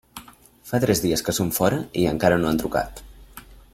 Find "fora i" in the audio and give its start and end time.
1.57-2.07